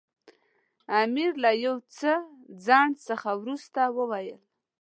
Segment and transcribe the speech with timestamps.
[1.01, 2.11] امیر له یو څه
[2.65, 4.39] ځنډ څخه وروسته وویل.